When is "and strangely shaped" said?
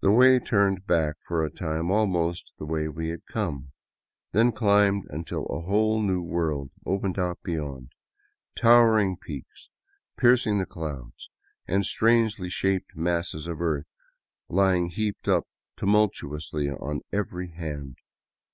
11.68-12.96